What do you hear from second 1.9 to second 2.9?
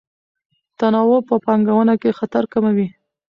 کې خطر کموي.